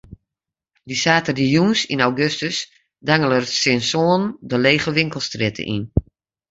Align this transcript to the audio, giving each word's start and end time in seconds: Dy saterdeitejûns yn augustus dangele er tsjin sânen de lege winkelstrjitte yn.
Dy 0.87 0.95
saterdeitejûns 1.03 1.79
yn 1.93 2.03
augustus 2.07 2.57
dangele 3.07 3.35
er 3.39 3.45
tsjin 3.49 3.81
sânen 3.89 4.23
de 4.49 4.57
lege 4.65 4.89
winkelstrjitte 4.95 5.63
yn. 5.75 5.83